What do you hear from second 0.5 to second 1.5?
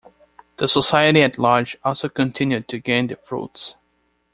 The society at